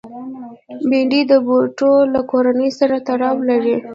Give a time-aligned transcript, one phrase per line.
[0.89, 3.75] بېنډۍ د بوټو له کورنۍ سره تړاو لري